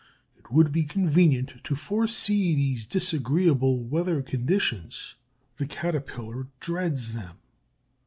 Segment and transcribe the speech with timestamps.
[0.39, 5.15] It would be convenient to foresee these disagreeable weather conditions.
[5.57, 7.37] The Caterpillar dreads them.